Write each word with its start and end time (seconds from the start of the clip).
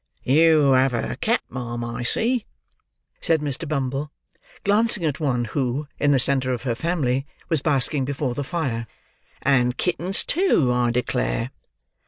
"You 0.23 0.71
have 0.71 0.95
a 0.95 1.15
cat, 1.17 1.41
ma'am, 1.51 1.83
I 1.85 2.01
see," 2.01 2.47
said 3.21 3.39
Mr. 3.39 3.67
Bumble, 3.67 4.11
glancing 4.63 5.05
at 5.05 5.19
one 5.19 5.45
who, 5.45 5.87
in 5.99 6.11
the 6.11 6.17
centre 6.19 6.51
of 6.51 6.63
her 6.63 6.73
family, 6.73 7.23
was 7.49 7.61
basking 7.61 8.03
before 8.03 8.33
the 8.33 8.43
fire; 8.43 8.87
"and 9.43 9.77
kittens 9.77 10.25
too, 10.25 10.71
I 10.73 10.89
declare!" 10.89 11.51